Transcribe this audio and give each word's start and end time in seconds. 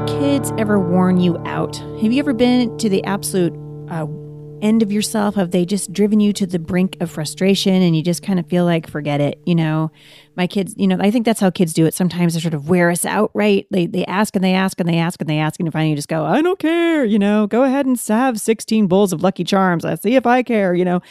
Your 0.00 0.20
kids 0.20 0.52
ever 0.56 0.78
worn 0.78 1.20
you 1.20 1.36
out? 1.44 1.76
Have 1.76 2.12
you 2.12 2.20
ever 2.20 2.32
been 2.32 2.76
to 2.78 2.88
the 2.88 3.04
absolute 3.04 3.52
uh, 3.90 4.06
end 4.62 4.82
of 4.82 4.90
yourself? 4.90 5.34
Have 5.34 5.50
they 5.50 5.66
just 5.66 5.92
driven 5.92 6.20
you 6.20 6.32
to 6.34 6.46
the 6.46 6.58
brink 6.58 6.96
of 7.00 7.10
frustration 7.10 7.82
and 7.82 7.94
you 7.94 8.02
just 8.02 8.22
kind 8.22 8.38
of 8.38 8.46
feel 8.46 8.64
like, 8.64 8.88
forget 8.88 9.20
it? 9.20 9.40
You 9.44 9.54
know, 9.54 9.90
my 10.36 10.46
kids, 10.46 10.74
you 10.78 10.86
know, 10.86 10.96
I 11.00 11.10
think 11.10 11.26
that's 11.26 11.40
how 11.40 11.50
kids 11.50 11.74
do 11.74 11.84
it. 11.84 11.92
Sometimes 11.92 12.32
they 12.32 12.40
sort 12.40 12.54
of 12.54 12.68
wear 12.68 12.90
us 12.90 13.04
out, 13.04 13.30
right? 13.34 13.66
They, 13.70 13.86
they 13.86 14.06
ask 14.06 14.34
and 14.34 14.44
they 14.44 14.54
ask 14.54 14.80
and 14.80 14.88
they 14.88 14.96
ask 14.96 15.20
and 15.20 15.28
they 15.28 15.38
ask. 15.38 15.60
And 15.60 15.70
finally 15.70 15.90
you 15.90 15.96
just 15.96 16.08
go, 16.08 16.24
I 16.24 16.40
don't 16.40 16.58
care, 16.58 17.04
you 17.04 17.18
know, 17.18 17.46
go 17.46 17.64
ahead 17.64 17.84
and 17.84 18.00
have 18.08 18.40
16 18.40 18.86
bowls 18.86 19.12
of 19.12 19.22
Lucky 19.22 19.44
Charms. 19.44 19.84
Let's 19.84 20.02
see 20.02 20.14
if 20.14 20.24
I 20.26 20.42
care, 20.42 20.74
you 20.74 20.84
know. 20.84 21.02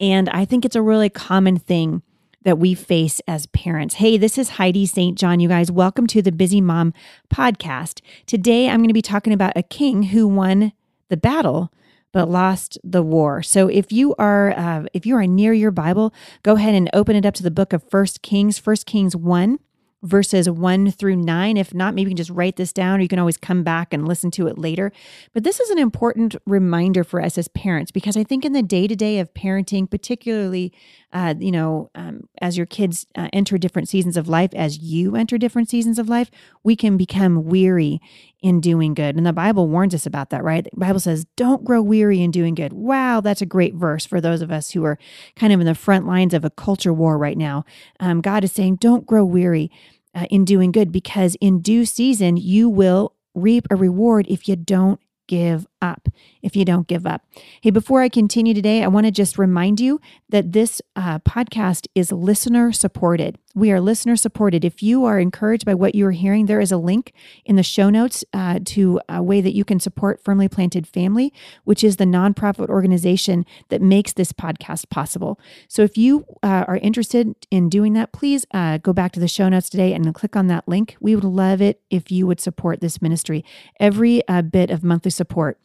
And 0.00 0.28
I 0.28 0.44
think 0.44 0.66
it's 0.66 0.76
a 0.76 0.82
really 0.82 1.08
common 1.08 1.58
thing 1.58 2.02
that 2.44 2.58
we 2.58 2.74
face 2.74 3.20
as 3.26 3.46
parents. 3.46 3.96
Hey, 3.96 4.16
this 4.16 4.38
is 4.38 4.50
Heidi 4.50 4.86
St. 4.86 5.18
John, 5.18 5.40
you 5.40 5.48
guys. 5.48 5.72
Welcome 5.72 6.06
to 6.08 6.22
the 6.22 6.30
Busy 6.30 6.60
Mom 6.60 6.92
podcast. 7.32 8.00
Today, 8.26 8.68
I'm 8.68 8.78
going 8.78 8.88
to 8.88 8.94
be 8.94 9.02
talking 9.02 9.32
about 9.32 9.54
a 9.56 9.62
king 9.62 10.04
who 10.04 10.28
won 10.28 10.72
the 11.08 11.16
battle 11.16 11.72
but 12.12 12.30
lost 12.30 12.78
the 12.84 13.02
war. 13.02 13.42
So 13.42 13.66
if 13.66 13.90
you 13.90 14.14
are 14.20 14.52
uh, 14.56 14.84
if 14.92 15.04
you 15.04 15.16
are 15.16 15.26
near 15.26 15.52
your 15.52 15.72
Bible, 15.72 16.14
go 16.44 16.54
ahead 16.54 16.74
and 16.74 16.88
open 16.92 17.16
it 17.16 17.26
up 17.26 17.34
to 17.34 17.42
the 17.42 17.50
book 17.50 17.72
of 17.72 17.82
First 17.90 18.22
Kings, 18.22 18.56
First 18.56 18.86
Kings 18.86 19.16
1 19.16 19.58
verses 20.04 20.48
1 20.48 20.92
through 20.92 21.16
9. 21.16 21.56
If 21.56 21.74
not, 21.74 21.94
maybe 21.94 22.10
you 22.10 22.10
can 22.10 22.16
just 22.16 22.30
write 22.30 22.56
this 22.56 22.72
down 22.72 22.98
or 22.98 23.02
you 23.02 23.08
can 23.08 23.18
always 23.18 23.38
come 23.38 23.64
back 23.64 23.92
and 23.92 24.06
listen 24.06 24.30
to 24.32 24.46
it 24.46 24.58
later. 24.58 24.92
But 25.32 25.42
this 25.42 25.58
is 25.58 25.70
an 25.70 25.78
important 25.78 26.36
reminder 26.46 27.02
for 27.02 27.20
us 27.20 27.38
as 27.38 27.48
parents 27.48 27.90
because 27.90 28.16
I 28.16 28.22
think 28.22 28.44
in 28.44 28.52
the 28.52 28.62
day 28.62 28.86
to 28.86 28.94
day 28.94 29.18
of 29.18 29.32
parenting, 29.34 29.90
particularly, 29.90 30.72
uh, 31.14 31.32
you 31.38 31.52
know, 31.52 31.90
um, 31.94 32.28
as 32.42 32.56
your 32.56 32.66
kids 32.66 33.06
uh, 33.14 33.28
enter 33.32 33.56
different 33.56 33.88
seasons 33.88 34.16
of 34.16 34.28
life, 34.28 34.52
as 34.52 34.78
you 34.78 35.14
enter 35.14 35.38
different 35.38 35.70
seasons 35.70 35.96
of 36.00 36.08
life, 36.08 36.28
we 36.64 36.74
can 36.74 36.96
become 36.96 37.44
weary 37.44 38.00
in 38.42 38.60
doing 38.60 38.94
good. 38.94 39.16
And 39.16 39.24
the 39.24 39.32
Bible 39.32 39.68
warns 39.68 39.94
us 39.94 40.06
about 40.06 40.30
that, 40.30 40.42
right? 40.42 40.64
The 40.64 40.70
Bible 40.76 40.98
says, 40.98 41.24
don't 41.36 41.64
grow 41.64 41.80
weary 41.80 42.20
in 42.20 42.32
doing 42.32 42.56
good. 42.56 42.72
Wow, 42.72 43.20
that's 43.20 43.40
a 43.40 43.46
great 43.46 43.74
verse 43.74 44.04
for 44.04 44.20
those 44.20 44.42
of 44.42 44.50
us 44.50 44.72
who 44.72 44.84
are 44.84 44.98
kind 45.36 45.52
of 45.52 45.60
in 45.60 45.66
the 45.66 45.74
front 45.76 46.04
lines 46.04 46.34
of 46.34 46.44
a 46.44 46.50
culture 46.50 46.92
war 46.92 47.16
right 47.16 47.38
now. 47.38 47.64
Um, 48.00 48.20
God 48.20 48.42
is 48.42 48.50
saying, 48.50 48.76
don't 48.76 49.06
grow 49.06 49.24
weary 49.24 49.70
uh, 50.16 50.26
in 50.30 50.44
doing 50.44 50.72
good 50.72 50.90
because 50.90 51.36
in 51.40 51.60
due 51.60 51.84
season 51.84 52.36
you 52.36 52.68
will 52.68 53.14
reap 53.36 53.68
a 53.70 53.76
reward 53.76 54.26
if 54.28 54.48
you 54.48 54.56
don't 54.56 55.00
give 55.28 55.66
up. 55.84 56.08
If 56.42 56.56
you 56.56 56.64
don't 56.64 56.88
give 56.88 57.06
up. 57.06 57.22
Hey, 57.60 57.70
before 57.70 58.00
I 58.02 58.08
continue 58.08 58.54
today, 58.54 58.82
I 58.82 58.88
want 58.88 59.06
to 59.06 59.10
just 59.10 59.38
remind 59.38 59.80
you 59.80 60.00
that 60.30 60.52
this 60.52 60.80
uh, 60.96 61.18
podcast 61.20 61.86
is 61.94 62.10
listener 62.10 62.72
supported. 62.72 63.38
We 63.54 63.70
are 63.70 63.80
listener 63.80 64.16
supported. 64.16 64.64
If 64.64 64.82
you 64.82 65.04
are 65.04 65.20
encouraged 65.20 65.64
by 65.64 65.74
what 65.74 65.94
you 65.94 66.06
are 66.06 66.10
hearing, 66.10 66.46
there 66.46 66.60
is 66.60 66.72
a 66.72 66.76
link 66.76 67.12
in 67.44 67.56
the 67.56 67.62
show 67.62 67.88
notes 67.88 68.24
uh, 68.32 68.58
to 68.64 69.00
a 69.08 69.22
way 69.22 69.40
that 69.40 69.54
you 69.54 69.64
can 69.64 69.78
support 69.78 70.24
Firmly 70.24 70.48
Planted 70.48 70.88
Family, 70.88 71.32
which 71.62 71.84
is 71.84 71.96
the 71.96 72.04
nonprofit 72.04 72.68
organization 72.68 73.46
that 73.68 73.80
makes 73.80 74.12
this 74.12 74.32
podcast 74.32 74.90
possible. 74.90 75.38
So 75.68 75.82
if 75.82 75.96
you 75.96 76.24
uh, 76.42 76.64
are 76.66 76.78
interested 76.78 77.34
in 77.50 77.68
doing 77.68 77.92
that, 77.92 78.12
please 78.12 78.44
uh, 78.52 78.78
go 78.78 78.92
back 78.92 79.12
to 79.12 79.20
the 79.20 79.28
show 79.28 79.48
notes 79.48 79.68
today 79.68 79.92
and 79.92 80.14
click 80.14 80.34
on 80.34 80.48
that 80.48 80.66
link. 80.66 80.96
We 81.00 81.14
would 81.14 81.24
love 81.24 81.62
it 81.62 81.80
if 81.90 82.10
you 82.10 82.26
would 82.26 82.40
support 82.40 82.80
this 82.80 83.00
ministry. 83.00 83.44
Every 83.78 84.26
uh, 84.26 84.42
bit 84.42 84.70
of 84.70 84.82
monthly 84.82 85.10
support 85.10 85.58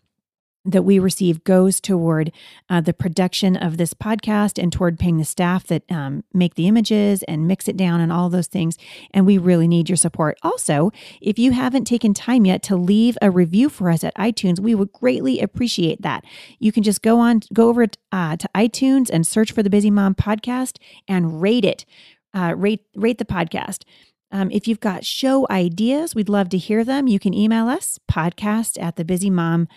that 0.65 0.83
we 0.83 0.99
receive 0.99 1.43
goes 1.43 1.79
toward 1.79 2.31
uh, 2.69 2.81
the 2.81 2.93
production 2.93 3.55
of 3.55 3.77
this 3.77 3.93
podcast 3.93 4.61
and 4.61 4.71
toward 4.71 4.99
paying 4.99 5.17
the 5.17 5.25
staff 5.25 5.65
that 5.67 5.83
um, 5.89 6.23
make 6.33 6.55
the 6.55 6.67
images 6.67 7.23
and 7.23 7.47
mix 7.47 7.67
it 7.67 7.77
down 7.77 8.01
and 8.01 8.11
all 8.11 8.29
those 8.29 8.47
things. 8.47 8.77
And 9.11 9.25
we 9.25 9.37
really 9.37 9.67
need 9.67 9.89
your 9.89 9.95
support. 9.95 10.37
Also, 10.43 10.91
if 11.21 11.39
you 11.39 11.51
haven't 11.51 11.85
taken 11.85 12.13
time 12.13 12.45
yet 12.45 12.61
to 12.63 12.75
leave 12.75 13.17
a 13.21 13.31
review 13.31 13.69
for 13.69 13.89
us 13.89 14.03
at 14.03 14.15
iTunes, 14.15 14.59
we 14.59 14.75
would 14.75 14.91
greatly 14.91 15.39
appreciate 15.39 16.01
that. 16.01 16.25
You 16.59 16.71
can 16.71 16.83
just 16.83 17.01
go 17.01 17.19
on, 17.19 17.41
go 17.53 17.69
over 17.69 17.87
uh, 18.11 18.37
to 18.37 18.49
iTunes 18.53 19.09
and 19.11 19.25
search 19.25 19.51
for 19.51 19.63
the 19.63 19.69
Busy 19.69 19.89
Mom 19.89 20.13
podcast 20.13 20.77
and 21.07 21.41
rate 21.41 21.65
it. 21.65 21.85
Uh, 22.31 22.53
rate 22.55 22.85
rate 22.95 23.17
the 23.17 23.25
podcast. 23.25 23.85
Um, 24.31 24.51
if 24.51 24.67
you've 24.67 24.79
got 24.79 25.05
show 25.05 25.47
ideas, 25.49 26.15
we'd 26.15 26.29
love 26.29 26.49
to 26.49 26.57
hear 26.57 26.83
them. 26.83 27.07
You 27.07 27.19
can 27.19 27.33
email 27.33 27.67
us 27.67 27.99
podcast 28.09 28.81
at 28.81 28.95
thebusymom.com 28.95 29.67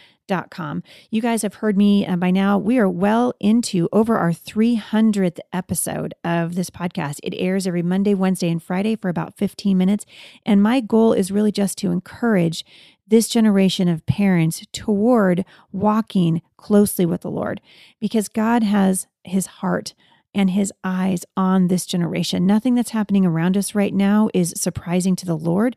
Com. 0.50 0.82
You 1.10 1.20
guys 1.20 1.42
have 1.42 1.54
heard 1.56 1.76
me 1.76 2.06
uh, 2.06 2.16
by 2.16 2.30
now. 2.30 2.56
We 2.56 2.78
are 2.78 2.88
well 2.88 3.34
into 3.38 3.88
over 3.92 4.16
our 4.16 4.30
300th 4.30 5.38
episode 5.52 6.14
of 6.24 6.54
this 6.54 6.70
podcast. 6.70 7.18
It 7.22 7.34
airs 7.36 7.66
every 7.66 7.82
Monday, 7.82 8.14
Wednesday, 8.14 8.48
and 8.48 8.62
Friday 8.62 8.96
for 8.96 9.08
about 9.10 9.36
15 9.36 9.76
minutes. 9.76 10.06
And 10.46 10.62
my 10.62 10.80
goal 10.80 11.12
is 11.12 11.30
really 11.30 11.52
just 11.52 11.76
to 11.78 11.90
encourage 11.90 12.64
this 13.06 13.28
generation 13.28 13.88
of 13.88 14.06
parents 14.06 14.64
toward 14.72 15.44
walking 15.70 16.40
closely 16.56 17.04
with 17.04 17.20
the 17.20 17.30
Lord 17.30 17.60
because 18.00 18.28
God 18.28 18.62
has 18.62 19.06
his 19.24 19.46
heart 19.46 19.92
and 20.34 20.50
his 20.50 20.72
eyes 20.82 21.24
on 21.36 21.68
this 21.68 21.86
generation. 21.86 22.46
Nothing 22.46 22.74
that's 22.74 22.90
happening 22.90 23.26
around 23.26 23.56
us 23.56 23.74
right 23.74 23.92
now 23.92 24.28
is 24.32 24.54
surprising 24.56 25.16
to 25.16 25.26
the 25.26 25.36
Lord. 25.36 25.76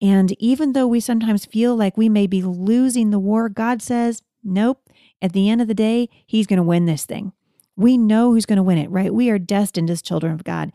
And 0.00 0.34
even 0.40 0.72
though 0.72 0.86
we 0.86 1.00
sometimes 1.00 1.46
feel 1.46 1.74
like 1.74 1.96
we 1.96 2.08
may 2.08 2.26
be 2.26 2.42
losing 2.42 3.10
the 3.10 3.18
war, 3.18 3.48
God 3.48 3.82
says, 3.82 4.22
nope. 4.44 4.88
At 5.22 5.32
the 5.32 5.48
end 5.48 5.62
of 5.62 5.68
the 5.68 5.74
day, 5.74 6.10
He's 6.26 6.46
going 6.46 6.58
to 6.58 6.62
win 6.62 6.84
this 6.84 7.06
thing. 7.06 7.32
We 7.76 7.98
know 7.98 8.32
who's 8.32 8.46
going 8.46 8.58
to 8.58 8.62
win 8.62 8.78
it, 8.78 8.90
right? 8.90 9.12
We 9.12 9.28
are 9.30 9.38
destined 9.38 9.90
as 9.90 10.02
children 10.02 10.32
of 10.32 10.44
God 10.44 10.72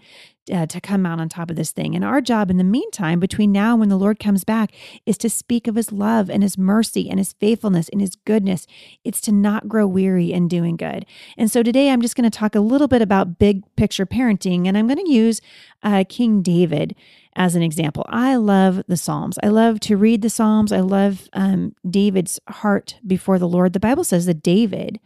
uh, 0.51 0.65
to 0.65 0.81
come 0.81 1.05
out 1.05 1.19
on 1.19 1.29
top 1.29 1.49
of 1.49 1.55
this 1.55 1.71
thing. 1.71 1.95
And 1.95 2.03
our 2.03 2.21
job 2.21 2.49
in 2.49 2.57
the 2.57 2.63
meantime, 2.63 3.19
between 3.19 3.51
now 3.51 3.71
and 3.71 3.79
when 3.79 3.89
the 3.89 3.97
Lord 3.97 4.19
comes 4.19 4.43
back, 4.43 4.71
is 5.05 5.17
to 5.19 5.29
speak 5.29 5.67
of 5.67 5.75
his 5.75 5.91
love 5.91 6.29
and 6.29 6.41
his 6.41 6.57
mercy 6.57 7.09
and 7.09 7.19
his 7.19 7.33
faithfulness 7.33 7.89
and 7.89 8.01
his 8.01 8.15
goodness. 8.15 8.65
It's 9.03 9.21
to 9.21 9.31
not 9.31 9.67
grow 9.67 9.85
weary 9.85 10.31
in 10.33 10.47
doing 10.47 10.77
good. 10.77 11.05
And 11.37 11.51
so 11.51 11.61
today 11.61 11.89
I'm 11.89 12.01
just 12.01 12.15
going 12.15 12.29
to 12.29 12.37
talk 12.37 12.55
a 12.55 12.59
little 12.61 12.87
bit 12.87 13.01
about 13.01 13.37
big 13.37 13.63
picture 13.75 14.05
parenting, 14.05 14.67
and 14.67 14.77
I'm 14.77 14.87
going 14.87 15.05
to 15.05 15.11
use 15.11 15.41
uh, 15.83 16.03
King 16.07 16.41
David 16.41 16.95
as 17.35 17.55
an 17.55 17.61
example. 17.61 18.05
I 18.09 18.35
love 18.35 18.83
the 18.87 18.97
Psalms. 18.97 19.37
I 19.41 19.47
love 19.47 19.79
to 19.81 19.95
read 19.95 20.21
the 20.21 20.29
Psalms. 20.29 20.71
I 20.71 20.81
love 20.81 21.29
um, 21.33 21.75
David's 21.89 22.39
heart 22.47 22.95
before 23.05 23.39
the 23.39 23.47
Lord. 23.47 23.73
The 23.73 23.79
Bible 23.79 24.03
says 24.03 24.25
that 24.25 24.43
David 24.43 24.99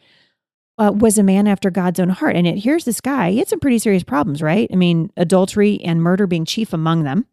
uh, 0.78 0.92
was 0.96 1.18
a 1.18 1.24
man 1.24 1.48
after 1.48 1.70
God's 1.70 2.00
own 2.00 2.10
heart. 2.10 2.36
And 2.36 2.46
it, 2.46 2.64
here's 2.64 2.86
this 2.86 3.02
guy, 3.02 3.32
he 3.32 3.40
had 3.40 3.48
some 3.48 3.60
pretty 3.60 3.80
serious 3.80 4.04
problems, 4.04 4.42
right? 4.42 4.70
I 4.72 4.76
mean, 4.76 5.12
adultery 5.18 5.82
and 5.84 6.02
murder 6.02 6.28
being 6.28 6.46
chief 6.46 6.74
among 6.74 7.04
them. 7.04 7.26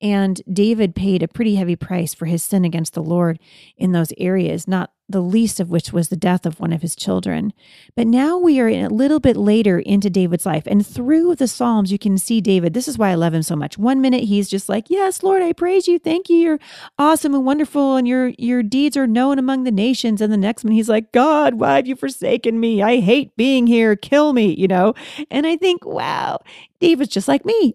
And 0.00 0.42
David 0.52 0.94
paid 0.94 1.22
a 1.22 1.28
pretty 1.28 1.54
heavy 1.54 1.76
price 1.76 2.14
for 2.14 2.26
his 2.26 2.42
sin 2.42 2.64
against 2.64 2.94
the 2.94 3.02
Lord 3.02 3.38
in 3.76 3.92
those 3.92 4.12
areas, 4.18 4.68
not 4.68 4.92
the 5.08 5.20
least 5.20 5.60
of 5.60 5.70
which 5.70 5.92
was 5.92 6.08
the 6.08 6.16
death 6.16 6.46
of 6.46 6.58
one 6.58 6.72
of 6.72 6.82
his 6.82 6.96
children. 6.96 7.52
But 7.94 8.06
now 8.06 8.38
we 8.38 8.58
are 8.60 8.68
a 8.68 8.88
little 8.88 9.20
bit 9.20 9.36
later 9.36 9.78
into 9.78 10.08
David's 10.08 10.46
life. 10.46 10.64
And 10.66 10.86
through 10.86 11.34
the 11.34 11.46
Psalms, 11.46 11.92
you 11.92 11.98
can 11.98 12.16
see 12.16 12.40
David. 12.40 12.72
This 12.72 12.88
is 12.88 12.96
why 12.96 13.10
I 13.10 13.14
love 13.14 13.34
him 13.34 13.42
so 13.42 13.54
much. 13.54 13.76
One 13.76 14.00
minute 14.00 14.24
he's 14.24 14.48
just 14.48 14.68
like, 14.68 14.88
Yes, 14.88 15.22
Lord, 15.22 15.42
I 15.42 15.52
praise 15.52 15.86
you. 15.86 15.98
Thank 15.98 16.28
you. 16.28 16.36
You're 16.36 16.58
awesome 16.98 17.34
and 17.34 17.44
wonderful, 17.44 17.96
and 17.96 18.08
your 18.08 18.32
your 18.38 18.62
deeds 18.62 18.96
are 18.96 19.06
known 19.06 19.38
among 19.38 19.64
the 19.64 19.70
nations. 19.70 20.20
And 20.20 20.32
the 20.32 20.36
next 20.36 20.64
minute 20.64 20.76
he's 20.76 20.88
like, 20.88 21.12
God, 21.12 21.54
why 21.54 21.76
have 21.76 21.86
you 21.86 21.96
forsaken 21.96 22.58
me? 22.58 22.82
I 22.82 23.00
hate 23.00 23.36
being 23.36 23.66
here. 23.66 23.96
Kill 23.96 24.32
me, 24.32 24.54
you 24.54 24.68
know? 24.68 24.94
And 25.30 25.46
I 25.46 25.56
think, 25.56 25.84
wow, 25.84 26.40
David's 26.84 27.14
just 27.14 27.28
like 27.28 27.46
me. 27.46 27.74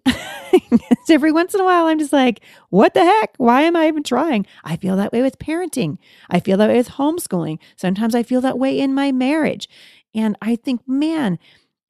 Every 1.09 1.31
once 1.31 1.55
in 1.55 1.61
a 1.61 1.65
while, 1.65 1.87
I'm 1.87 1.97
just 1.97 2.13
like, 2.13 2.41
what 2.69 2.93
the 2.93 3.03
heck? 3.03 3.33
Why 3.37 3.63
am 3.63 3.75
I 3.75 3.87
even 3.87 4.03
trying? 4.03 4.45
I 4.63 4.75
feel 4.75 4.95
that 4.97 5.11
way 5.11 5.23
with 5.23 5.39
parenting. 5.39 5.97
I 6.29 6.39
feel 6.39 6.57
that 6.57 6.69
way 6.69 6.77
with 6.77 6.89
homeschooling. 6.89 7.57
Sometimes 7.75 8.13
I 8.13 8.21
feel 8.21 8.39
that 8.41 8.59
way 8.59 8.79
in 8.79 8.93
my 8.93 9.11
marriage. 9.11 9.67
And 10.13 10.37
I 10.43 10.55
think, 10.55 10.87
man, 10.87 11.39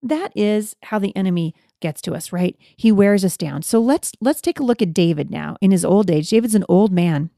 that 0.01 0.31
is 0.33 0.77
how 0.83 0.97
the 0.97 1.13
enemy 1.13 1.53
gets 1.81 2.01
to 2.03 2.13
us, 2.13 2.31
right? 2.31 2.55
He 2.77 2.89
wears 2.89 3.25
us 3.25 3.35
down. 3.35 3.63
So 3.63 3.81
let's 3.81 4.13
let's 4.21 4.39
take 4.39 4.61
a 4.61 4.63
look 4.63 4.81
at 4.81 4.93
David 4.93 5.29
now 5.29 5.57
in 5.59 5.71
his 5.71 5.83
old 5.83 6.09
age. 6.09 6.29
David's 6.29 6.55
an 6.55 6.65
old 6.69 6.93
man 6.93 7.31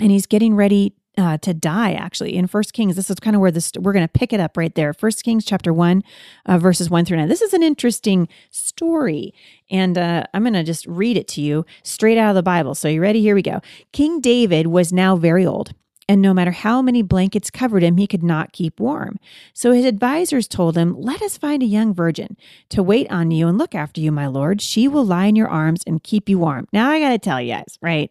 and 0.00 0.12
he's 0.12 0.26
getting 0.26 0.54
ready 0.54 0.94
uh, 1.18 1.36
to 1.38 1.52
die 1.52 1.92
actually 1.92 2.34
in 2.34 2.46
first 2.46 2.72
kings 2.72 2.96
this 2.96 3.10
is 3.10 3.16
kind 3.20 3.34
of 3.34 3.40
where 3.40 3.50
this 3.50 3.72
we're 3.78 3.92
going 3.92 4.06
to 4.06 4.12
pick 4.12 4.32
it 4.32 4.40
up 4.40 4.56
right 4.56 4.74
there 4.74 4.92
first 4.94 5.24
kings 5.24 5.44
chapter 5.44 5.72
1 5.72 6.02
uh, 6.46 6.58
verses 6.58 6.88
1 6.88 7.04
through 7.04 7.16
9 7.16 7.28
this 7.28 7.42
is 7.42 7.52
an 7.52 7.62
interesting 7.62 8.28
story 8.50 9.34
and 9.70 9.98
uh, 9.98 10.24
i'm 10.32 10.42
going 10.42 10.52
to 10.52 10.64
just 10.64 10.86
read 10.86 11.16
it 11.16 11.28
to 11.28 11.40
you 11.40 11.66
straight 11.82 12.18
out 12.18 12.30
of 12.30 12.34
the 12.36 12.42
bible 12.42 12.74
so 12.74 12.88
you 12.88 13.00
ready 13.00 13.20
here 13.20 13.34
we 13.34 13.42
go 13.42 13.60
king 13.92 14.20
david 14.20 14.68
was 14.68 14.92
now 14.92 15.16
very 15.16 15.44
old 15.44 15.74
and 16.08 16.22
no 16.22 16.32
matter 16.32 16.52
how 16.52 16.80
many 16.80 17.02
blankets 17.02 17.50
covered 17.50 17.82
him, 17.82 17.98
he 17.98 18.06
could 18.06 18.22
not 18.22 18.52
keep 18.52 18.80
warm. 18.80 19.18
So 19.52 19.72
his 19.72 19.84
advisers 19.84 20.48
told 20.48 20.76
him, 20.76 20.98
Let 20.98 21.20
us 21.20 21.36
find 21.36 21.62
a 21.62 21.66
young 21.66 21.92
virgin 21.92 22.36
to 22.70 22.82
wait 22.82 23.10
on 23.10 23.30
you 23.30 23.46
and 23.46 23.58
look 23.58 23.74
after 23.74 24.00
you, 24.00 24.10
my 24.10 24.26
lord. 24.26 24.62
She 24.62 24.88
will 24.88 25.04
lie 25.04 25.26
in 25.26 25.36
your 25.36 25.48
arms 25.48 25.82
and 25.86 26.02
keep 26.02 26.28
you 26.28 26.38
warm. 26.38 26.66
Now, 26.72 26.88
I 26.88 26.98
got 26.98 27.10
to 27.10 27.18
tell 27.18 27.42
you 27.42 27.52
guys, 27.52 27.78
right? 27.82 28.10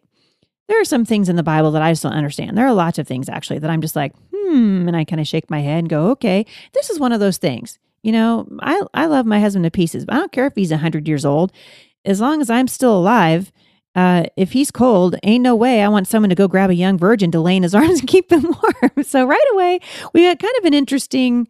There 0.67 0.79
are 0.81 0.85
some 0.85 1.05
things 1.05 1.29
in 1.29 1.35
the 1.35 1.43
Bible 1.43 1.71
that 1.71 1.81
I 1.81 1.91
just 1.91 2.03
don't 2.03 2.13
understand. 2.13 2.57
There 2.57 2.67
are 2.67 2.73
lots 2.73 2.99
of 2.99 3.07
things 3.07 3.29
actually 3.29 3.59
that 3.59 3.69
I'm 3.69 3.81
just 3.81 3.95
like, 3.95 4.13
hmm, 4.33 4.87
and 4.87 4.95
I 4.95 5.05
kind 5.05 5.21
of 5.21 5.27
shake 5.27 5.49
my 5.49 5.61
head 5.61 5.79
and 5.79 5.89
go, 5.89 6.09
okay, 6.11 6.45
this 6.73 6.89
is 6.89 6.99
one 6.99 7.11
of 7.11 7.19
those 7.19 7.37
things. 7.37 7.79
You 8.03 8.11
know, 8.11 8.47
I, 8.61 8.83
I 8.93 9.05
love 9.07 9.25
my 9.25 9.39
husband 9.39 9.63
to 9.65 9.71
pieces, 9.71 10.05
but 10.05 10.15
I 10.15 10.19
don't 10.19 10.31
care 10.31 10.47
if 10.47 10.55
he's 10.55 10.71
100 10.71 11.07
years 11.07 11.25
old. 11.25 11.51
As 12.05 12.21
long 12.21 12.41
as 12.41 12.49
I'm 12.49 12.67
still 12.67 12.97
alive, 12.97 13.51
uh, 13.95 14.25
if 14.35 14.51
he's 14.51 14.69
cold, 14.69 15.15
ain't 15.23 15.41
no 15.41 15.55
way 15.55 15.81
I 15.81 15.87
want 15.87 16.07
someone 16.07 16.29
to 16.29 16.35
go 16.35 16.47
grab 16.47 16.69
a 16.69 16.75
young 16.75 16.97
virgin 16.97 17.31
to 17.31 17.39
lay 17.39 17.55
in 17.55 17.63
his 17.63 17.73
arms 17.75 17.99
and 17.99 18.07
keep 18.07 18.29
them 18.29 18.43
warm. 18.43 19.03
so 19.03 19.25
right 19.25 19.45
away, 19.53 19.79
we 20.13 20.23
got 20.23 20.39
kind 20.39 20.53
of 20.59 20.65
an 20.65 20.73
interesting. 20.73 21.47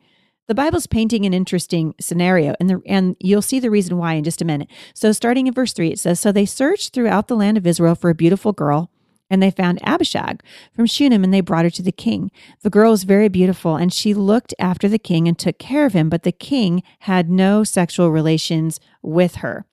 The 0.47 0.55
Bible's 0.55 0.87
painting 0.87 1.25
an 1.25 1.33
interesting 1.33 1.93
scenario, 1.99 2.55
and 2.61 2.69
the, 2.69 2.81
and 2.85 3.17
you'll 3.19 3.41
see 3.41 3.59
the 3.59 3.69
reason 3.69 3.97
why 3.97 4.13
in 4.13 4.23
just 4.23 4.41
a 4.41 4.45
minute. 4.45 4.69
So, 4.93 5.11
starting 5.11 5.45
in 5.45 5.53
verse 5.53 5.73
three, 5.73 5.91
it 5.91 5.99
says, 5.99 6.21
"So 6.21 6.31
they 6.31 6.45
searched 6.45 6.93
throughout 6.93 7.27
the 7.27 7.35
land 7.35 7.57
of 7.57 7.67
Israel 7.67 7.95
for 7.95 8.09
a 8.09 8.15
beautiful 8.15 8.53
girl." 8.53 8.89
And 9.29 9.43
they 9.43 9.51
found 9.51 9.79
Abishag 9.83 10.41
from 10.73 10.85
Shunem 10.85 11.23
and 11.23 11.33
they 11.33 11.41
brought 11.41 11.65
her 11.65 11.69
to 11.71 11.81
the 11.81 11.91
king. 11.91 12.31
The 12.61 12.69
girl 12.69 12.91
was 12.91 13.03
very 13.03 13.27
beautiful 13.27 13.75
and 13.75 13.93
she 13.93 14.13
looked 14.13 14.53
after 14.57 14.87
the 14.87 14.99
king 14.99 15.27
and 15.27 15.37
took 15.37 15.59
care 15.59 15.85
of 15.85 15.93
him, 15.93 16.09
but 16.09 16.23
the 16.23 16.31
king 16.31 16.81
had 16.99 17.29
no 17.29 17.63
sexual 17.63 18.09
relations 18.09 18.79
with 19.01 19.35
her. 19.35 19.65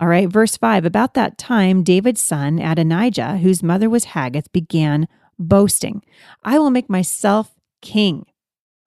All 0.00 0.08
right, 0.08 0.28
verse 0.28 0.56
5 0.56 0.84
About 0.84 1.14
that 1.14 1.38
time, 1.38 1.82
David's 1.82 2.22
son, 2.22 2.58
Adonijah, 2.60 3.38
whose 3.38 3.62
mother 3.62 3.90
was 3.90 4.04
Haggith, 4.04 4.52
began 4.52 5.08
boasting, 5.38 6.02
I 6.42 6.58
will 6.58 6.70
make 6.70 6.88
myself 6.88 7.54
king. 7.82 8.26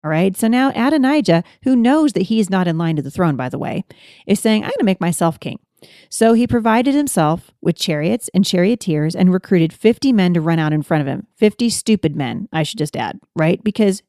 All 0.04 0.12
right, 0.12 0.36
so 0.38 0.48
now 0.48 0.70
Adonijah, 0.70 1.44
who 1.64 1.76
knows 1.76 2.14
that 2.14 2.24
he 2.24 2.40
is 2.40 2.50
not 2.50 2.68
in 2.68 2.78
line 2.78 2.96
to 2.96 3.02
the 3.02 3.12
throne, 3.12 3.36
by 3.36 3.50
the 3.50 3.58
way, 3.58 3.84
is 4.26 4.40
saying, 4.40 4.64
I'm 4.64 4.70
going 4.70 4.80
to 4.80 4.86
make 4.86 5.02
myself 5.02 5.40
king. 5.40 5.60
So 6.10 6.34
he 6.34 6.48
provided 6.48 6.94
himself 6.94 7.52
with 7.62 7.78
chariots 7.78 8.30
and 8.34 8.46
charioteers 8.46 9.16
and 9.16 9.32
recruited 9.32 9.74
50 9.74 10.12
men 10.14 10.34
to 10.34 10.42
run 10.42 10.60
out 10.60 10.74
in 10.74 10.82
front 10.82 11.02
of 11.02 11.08
him. 11.08 11.28
50 11.38 11.70
stupid 11.70 12.16
men, 12.16 12.50
I 12.52 12.64
should 12.64 12.80
just 12.80 12.96
add, 12.96 13.20
right? 13.36 13.64
Because, 13.64 14.04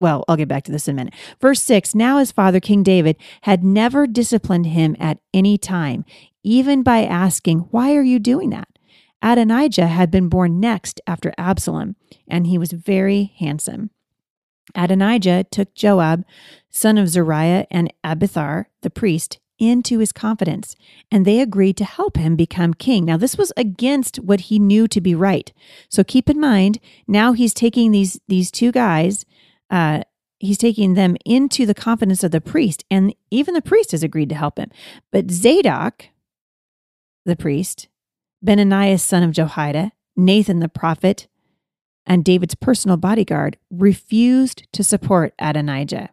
well, 0.00 0.24
I'll 0.28 0.36
get 0.36 0.48
back 0.48 0.64
to 0.64 0.72
this 0.72 0.88
in 0.88 0.94
a 0.94 0.96
minute. 0.96 1.14
Verse 1.40 1.62
6 1.62 1.94
Now 1.94 2.18
his 2.18 2.32
father, 2.32 2.60
King 2.60 2.82
David, 2.82 3.16
had 3.42 3.64
never 3.64 4.06
disciplined 4.06 4.66
him 4.66 4.96
at 5.00 5.18
any 5.34 5.58
time, 5.58 6.04
even 6.42 6.82
by 6.82 7.04
asking, 7.04 7.60
Why 7.70 7.94
are 7.94 8.02
you 8.02 8.18
doing 8.18 8.50
that? 8.50 8.68
Adonijah 9.22 9.88
had 9.88 10.10
been 10.10 10.28
born 10.28 10.60
next 10.60 11.00
after 11.06 11.32
Absalom, 11.36 11.96
and 12.26 12.46
he 12.46 12.56
was 12.56 12.72
very 12.72 13.34
handsome. 13.38 13.90
Adonijah 14.74 15.44
took 15.50 15.74
Joab, 15.74 16.24
son 16.70 16.96
of 16.96 17.08
Zeruiah, 17.08 17.66
and 17.70 17.92
Abiathar, 18.04 18.68
the 18.82 18.90
priest, 18.90 19.38
into 19.60 20.00
his 20.00 20.10
confidence, 20.10 20.74
and 21.12 21.24
they 21.24 21.40
agreed 21.40 21.76
to 21.76 21.84
help 21.84 22.16
him 22.16 22.34
become 22.34 22.74
king. 22.74 23.04
Now, 23.04 23.16
this 23.16 23.36
was 23.36 23.52
against 23.56 24.16
what 24.16 24.40
he 24.40 24.58
knew 24.58 24.88
to 24.88 25.00
be 25.00 25.14
right. 25.14 25.52
So 25.88 26.02
keep 26.02 26.28
in 26.28 26.40
mind, 26.40 26.80
now 27.06 27.32
he's 27.32 27.54
taking 27.54 27.92
these 27.92 28.18
these 28.26 28.50
two 28.50 28.72
guys, 28.72 29.24
uh, 29.70 30.02
he's 30.38 30.58
taking 30.58 30.94
them 30.94 31.16
into 31.24 31.66
the 31.66 31.74
confidence 31.74 32.24
of 32.24 32.32
the 32.32 32.40
priest, 32.40 32.84
and 32.90 33.14
even 33.30 33.54
the 33.54 33.62
priest 33.62 33.92
has 33.92 34.02
agreed 34.02 34.30
to 34.30 34.34
help 34.34 34.58
him. 34.58 34.70
But 35.12 35.30
Zadok, 35.30 36.06
the 37.24 37.36
priest, 37.36 37.88
Benaiah, 38.42 38.98
son 38.98 39.22
of 39.22 39.32
Jehoiada, 39.32 39.92
Nathan 40.16 40.60
the 40.60 40.68
prophet, 40.68 41.28
and 42.06 42.24
David's 42.24 42.54
personal 42.54 42.96
bodyguard 42.96 43.58
refused 43.70 44.66
to 44.72 44.82
support 44.82 45.34
Adonijah. 45.38 46.10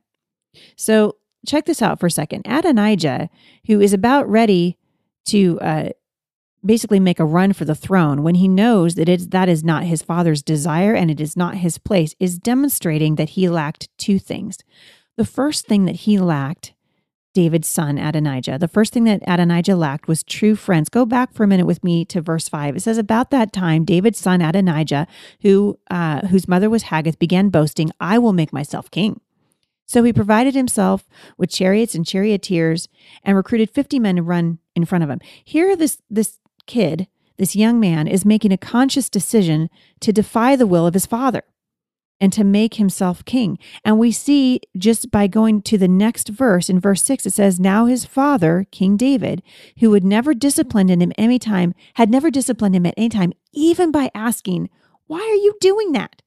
So 0.75 1.17
check 1.47 1.65
this 1.65 1.81
out 1.81 1.99
for 1.99 2.07
a 2.07 2.11
second. 2.11 2.43
Adonijah, 2.45 3.29
who 3.65 3.81
is 3.81 3.93
about 3.93 4.29
ready 4.29 4.77
to 5.25 5.59
uh, 5.61 5.89
basically 6.65 6.99
make 6.99 7.19
a 7.19 7.25
run 7.25 7.53
for 7.53 7.65
the 7.65 7.75
throne 7.75 8.23
when 8.23 8.35
he 8.35 8.47
knows 8.47 8.95
that 8.95 9.09
it's, 9.09 9.27
that 9.27 9.49
is 9.49 9.63
not 9.63 9.83
his 9.83 10.01
father's 10.01 10.43
desire 10.43 10.93
and 10.93 11.09
it 11.09 11.19
is 11.19 11.35
not 11.35 11.55
his 11.55 11.77
place, 11.77 12.13
is 12.19 12.37
demonstrating 12.37 13.15
that 13.15 13.29
he 13.29 13.49
lacked 13.49 13.89
two 13.97 14.19
things. 14.19 14.59
The 15.15 15.25
first 15.25 15.65
thing 15.65 15.85
that 15.85 15.95
he 15.95 16.19
lacked, 16.19 16.73
David's 17.33 17.67
son 17.67 17.97
Adonijah, 17.97 18.57
the 18.57 18.67
first 18.67 18.93
thing 18.93 19.03
that 19.03 19.21
Adonijah 19.27 19.75
lacked 19.75 20.07
was 20.07 20.23
true 20.23 20.55
friends. 20.55 20.89
Go 20.89 21.05
back 21.05 21.33
for 21.33 21.43
a 21.43 21.47
minute 21.47 21.67
with 21.67 21.83
me 21.83 22.03
to 22.05 22.19
verse 22.19 22.49
five. 22.49 22.75
It 22.75 22.79
says, 22.79 22.97
"About 22.97 23.29
that 23.29 23.53
time, 23.53 23.85
David's 23.85 24.17
son 24.17 24.41
Adonijah, 24.41 25.05
who 25.41 25.77
uh, 25.91 26.25
whose 26.27 26.47
mother 26.47 26.67
was 26.67 26.83
Haggith, 26.83 27.19
began 27.19 27.49
boasting, 27.49 27.91
I 27.99 28.17
will 28.17 28.33
make 28.33 28.51
myself 28.51 28.89
king." 28.89 29.21
So 29.87 30.03
he 30.03 30.11
provided 30.11 30.53
himself 30.53 31.07
with 31.37 31.49
chariots 31.49 31.95
and 31.95 32.05
charioteers 32.05 32.89
and 33.23 33.37
recruited 33.37 33.71
50 33.71 33.99
men 33.99 34.17
to 34.17 34.21
run 34.21 34.59
in 34.75 34.85
front 34.85 35.03
of 35.03 35.09
him. 35.09 35.21
Here, 35.43 35.75
this, 35.75 36.01
this 36.09 36.39
kid, 36.65 37.07
this 37.37 37.55
young 37.55 37.79
man, 37.79 38.07
is 38.07 38.25
making 38.25 38.51
a 38.51 38.57
conscious 38.57 39.09
decision 39.09 39.69
to 40.01 40.11
defy 40.11 40.57
the 40.57 40.67
will 40.67 40.85
of 40.85 40.93
his 40.93 41.05
father 41.05 41.43
and 42.19 42.33
to 42.33 42.43
make 42.43 42.73
himself 42.73 43.23
king. 43.23 43.57
And 43.85 43.97
we 43.97 44.11
see 44.11 44.59
just 44.77 45.09
by 45.09 45.27
going 45.27 45.61
to 45.63 45.77
the 45.77 45.87
next 45.87 46.29
verse, 46.29 46.69
in 46.69 46.81
verse 46.81 47.03
6, 47.03 47.25
it 47.25 47.33
says, 47.33 47.59
Now 47.59 47.85
his 47.85 48.05
father, 48.05 48.65
King 48.71 48.97
David, 48.97 49.41
who 49.79 49.93
had 49.93 50.03
never 50.03 50.33
disciplined 50.33 50.89
him 50.89 51.13
any 51.17 51.39
time, 51.39 51.73
had 51.93 52.09
never 52.09 52.29
disciplined 52.29 52.75
him 52.75 52.85
at 52.85 52.95
any 52.97 53.09
time, 53.09 53.31
even 53.53 53.91
by 53.91 54.11
asking, 54.13 54.69
Why 55.05 55.19
are 55.19 55.43
you 55.43 55.55
doing 55.61 55.93
that? 55.93 56.21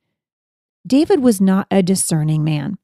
David 0.86 1.20
was 1.20 1.40
not 1.40 1.66
a 1.70 1.82
discerning 1.82 2.42
man. 2.42 2.78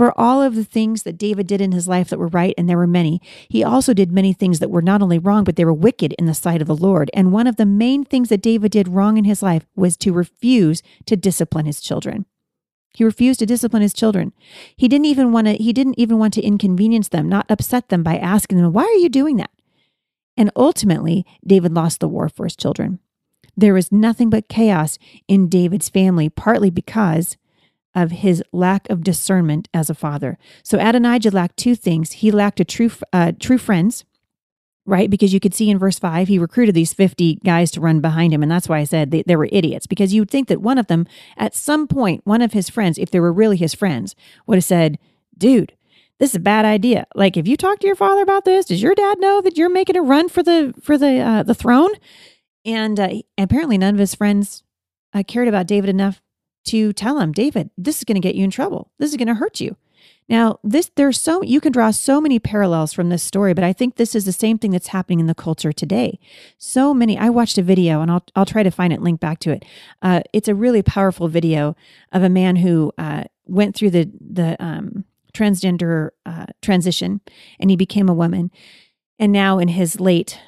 For 0.00 0.18
all 0.18 0.40
of 0.40 0.54
the 0.54 0.64
things 0.64 1.02
that 1.02 1.18
David 1.18 1.46
did 1.46 1.60
in 1.60 1.72
his 1.72 1.86
life 1.86 2.08
that 2.08 2.18
were 2.18 2.28
right, 2.28 2.54
and 2.56 2.66
there 2.66 2.78
were 2.78 2.86
many, 2.86 3.20
he 3.50 3.62
also 3.62 3.92
did 3.92 4.10
many 4.10 4.32
things 4.32 4.58
that 4.58 4.70
were 4.70 4.80
not 4.80 5.02
only 5.02 5.18
wrong, 5.18 5.44
but 5.44 5.56
they 5.56 5.64
were 5.66 5.74
wicked 5.74 6.14
in 6.14 6.24
the 6.24 6.32
sight 6.32 6.62
of 6.62 6.68
the 6.68 6.74
Lord. 6.74 7.10
And 7.12 7.32
one 7.32 7.46
of 7.46 7.56
the 7.56 7.66
main 7.66 8.06
things 8.06 8.30
that 8.30 8.40
David 8.40 8.72
did 8.72 8.88
wrong 8.88 9.18
in 9.18 9.26
his 9.26 9.42
life 9.42 9.66
was 9.76 9.98
to 9.98 10.14
refuse 10.14 10.82
to 11.04 11.16
discipline 11.16 11.66
his 11.66 11.82
children. 11.82 12.24
He 12.94 13.04
refused 13.04 13.40
to 13.40 13.44
discipline 13.44 13.82
his 13.82 13.92
children. 13.92 14.32
He 14.74 14.88
didn't 14.88 15.04
even 15.04 15.32
want 15.32 15.48
to 15.48 15.56
he 15.56 15.74
didn't 15.74 15.98
even 15.98 16.16
want 16.16 16.32
to 16.32 16.42
inconvenience 16.42 17.08
them, 17.08 17.28
not 17.28 17.50
upset 17.50 17.90
them 17.90 18.02
by 18.02 18.16
asking 18.16 18.56
them, 18.56 18.72
"Why 18.72 18.84
are 18.84 19.02
you 19.02 19.10
doing 19.10 19.36
that?" 19.36 19.50
And 20.34 20.50
ultimately, 20.56 21.26
David 21.46 21.74
lost 21.74 22.00
the 22.00 22.08
war 22.08 22.30
for 22.30 22.44
his 22.44 22.56
children. 22.56 23.00
There 23.54 23.74
was 23.74 23.92
nothing 23.92 24.30
but 24.30 24.48
chaos 24.48 24.98
in 25.28 25.50
David's 25.50 25.90
family, 25.90 26.30
partly 26.30 26.70
because 26.70 27.36
of 27.94 28.10
his 28.10 28.42
lack 28.52 28.88
of 28.88 29.02
discernment 29.02 29.68
as 29.74 29.90
a 29.90 29.94
father. 29.94 30.38
So 30.62 30.78
Adonijah 30.78 31.30
lacked 31.30 31.56
two 31.56 31.74
things. 31.74 32.12
He 32.12 32.30
lacked 32.30 32.60
a 32.60 32.64
true 32.64 32.90
uh, 33.12 33.32
true 33.38 33.58
friends, 33.58 34.04
right? 34.86 35.10
Because 35.10 35.34
you 35.34 35.40
could 35.40 35.54
see 35.54 35.70
in 35.70 35.78
verse 35.78 35.98
5, 35.98 36.28
he 36.28 36.38
recruited 36.38 36.74
these 36.74 36.92
50 36.92 37.36
guys 37.44 37.70
to 37.72 37.80
run 37.80 38.00
behind 38.00 38.32
him. 38.32 38.42
And 38.42 38.50
that's 38.50 38.68
why 38.68 38.78
I 38.78 38.84
said 38.84 39.10
they, 39.10 39.22
they 39.22 39.36
were 39.36 39.48
idiots, 39.50 39.86
because 39.86 40.14
you 40.14 40.22
would 40.22 40.30
think 40.30 40.48
that 40.48 40.60
one 40.60 40.78
of 40.78 40.86
them, 40.86 41.06
at 41.36 41.54
some 41.54 41.86
point, 41.86 42.22
one 42.24 42.42
of 42.42 42.52
his 42.52 42.70
friends, 42.70 42.98
if 42.98 43.10
they 43.10 43.20
were 43.20 43.32
really 43.32 43.56
his 43.56 43.74
friends, 43.74 44.14
would 44.46 44.56
have 44.56 44.64
said, 44.64 44.98
dude, 45.36 45.72
this 46.18 46.30
is 46.30 46.36
a 46.36 46.40
bad 46.40 46.64
idea. 46.64 47.06
Like, 47.14 47.36
if 47.36 47.48
you 47.48 47.56
talk 47.56 47.80
to 47.80 47.86
your 47.86 47.96
father 47.96 48.22
about 48.22 48.44
this, 48.44 48.66
does 48.66 48.82
your 48.82 48.94
dad 48.94 49.18
know 49.20 49.40
that 49.40 49.56
you're 49.56 49.70
making 49.70 49.96
a 49.96 50.02
run 50.02 50.28
for 50.28 50.42
the 50.42 50.74
for 50.82 50.98
the 50.98 51.18
uh, 51.18 51.42
the 51.42 51.54
throne? 51.54 51.92
And 52.64 53.00
uh, 53.00 53.08
apparently, 53.38 53.78
none 53.78 53.94
of 53.94 54.00
his 54.00 54.14
friends 54.14 54.62
uh, 55.14 55.22
cared 55.26 55.48
about 55.48 55.66
David 55.66 55.88
enough 55.88 56.20
to 56.64 56.92
tell 56.92 57.18
him, 57.18 57.32
David, 57.32 57.70
this 57.76 57.98
is 57.98 58.04
going 58.04 58.20
to 58.20 58.26
get 58.26 58.34
you 58.34 58.44
in 58.44 58.50
trouble. 58.50 58.90
This 58.98 59.10
is 59.10 59.16
going 59.16 59.28
to 59.28 59.34
hurt 59.34 59.60
you. 59.60 59.76
Now, 60.28 60.60
this 60.62 60.92
there's 60.94 61.20
so 61.20 61.42
you 61.42 61.60
can 61.60 61.72
draw 61.72 61.90
so 61.90 62.20
many 62.20 62.38
parallels 62.38 62.92
from 62.92 63.08
this 63.08 63.22
story, 63.22 63.52
but 63.52 63.64
I 63.64 63.72
think 63.72 63.96
this 63.96 64.14
is 64.14 64.24
the 64.24 64.32
same 64.32 64.58
thing 64.58 64.70
that's 64.70 64.86
happening 64.86 65.18
in 65.18 65.26
the 65.26 65.34
culture 65.34 65.72
today. 65.72 66.20
So 66.56 66.94
many. 66.94 67.18
I 67.18 67.30
watched 67.30 67.58
a 67.58 67.62
video, 67.62 68.00
and 68.00 68.12
I'll 68.12 68.24
I'll 68.36 68.46
try 68.46 68.62
to 68.62 68.70
find 68.70 68.92
it, 68.92 69.02
link 69.02 69.18
back 69.18 69.40
to 69.40 69.50
it. 69.50 69.64
Uh, 70.02 70.20
it's 70.32 70.46
a 70.46 70.54
really 70.54 70.82
powerful 70.82 71.26
video 71.26 71.74
of 72.12 72.22
a 72.22 72.28
man 72.28 72.56
who 72.56 72.92
uh, 72.96 73.24
went 73.46 73.74
through 73.74 73.90
the 73.90 74.08
the 74.20 74.56
um, 74.64 75.04
transgender 75.34 76.10
uh, 76.24 76.46
transition, 76.62 77.20
and 77.58 77.68
he 77.68 77.76
became 77.76 78.08
a 78.08 78.14
woman, 78.14 78.52
and 79.18 79.32
now 79.32 79.58
in 79.58 79.66
his 79.66 79.98
late 79.98 80.38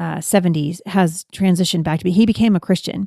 uh, 0.00 0.20
seventies 0.20 0.82
has 0.86 1.24
transitioned 1.32 1.84
back 1.84 2.00
to 2.00 2.04
be. 2.04 2.10
He 2.10 2.26
became 2.26 2.56
a 2.56 2.60
Christian, 2.60 3.06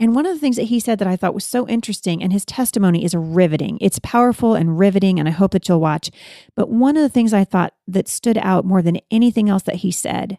And 0.00 0.14
one 0.14 0.26
of 0.26 0.34
the 0.34 0.40
things 0.40 0.56
that 0.56 0.64
he 0.64 0.80
said 0.80 0.98
that 0.98 1.08
I 1.08 1.14
thought 1.14 1.34
was 1.34 1.44
so 1.44 1.68
interesting, 1.68 2.22
and 2.22 2.32
his 2.32 2.44
testimony 2.44 3.04
is 3.04 3.14
riveting. 3.14 3.78
It's 3.80 4.00
powerful 4.00 4.54
and 4.54 4.78
riveting, 4.78 5.20
and 5.20 5.28
I 5.28 5.32
hope 5.32 5.52
that 5.52 5.68
you'll 5.68 5.80
watch. 5.80 6.10
But 6.56 6.68
one 6.68 6.96
of 6.96 7.02
the 7.02 7.08
things 7.08 7.32
I 7.32 7.44
thought 7.44 7.74
that 7.86 8.08
stood 8.08 8.38
out 8.38 8.64
more 8.64 8.82
than 8.82 8.98
anything 9.10 9.48
else 9.48 9.62
that 9.64 9.76
he 9.76 9.92
said 9.92 10.38